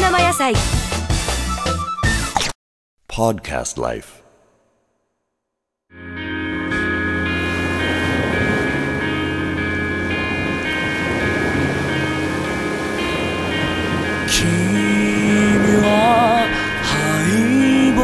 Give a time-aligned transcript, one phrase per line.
[0.00, 0.52] 生野菜。
[3.06, 4.24] Podcast Life.
[14.26, 14.42] 君
[15.84, 16.48] は
[16.82, 18.02] 敗北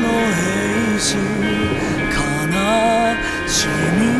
[0.00, 1.14] の兵士。
[2.10, 2.18] 悲
[3.46, 3.68] し
[4.00, 4.19] み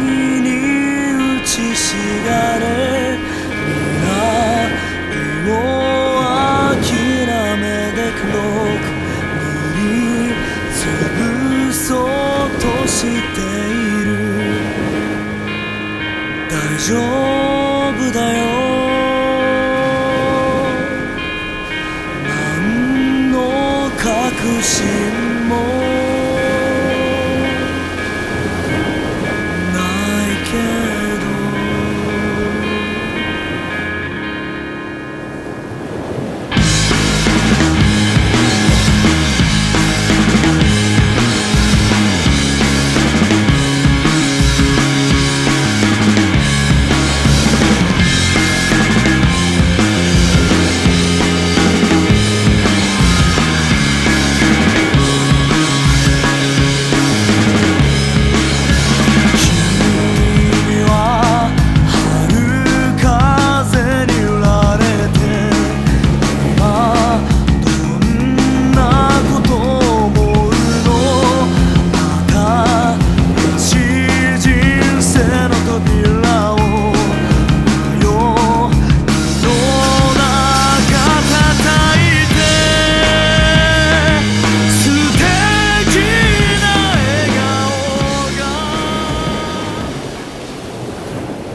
[8.26, 8.28] 塗
[9.76, 10.34] り
[10.74, 10.78] つ
[11.16, 12.06] ぶそう
[12.58, 14.08] としている。
[16.50, 16.88] 大丈
[17.90, 18.40] 夫だよ。
[22.28, 23.34] 何の
[23.96, 24.76] 確信
[25.48, 25.79] も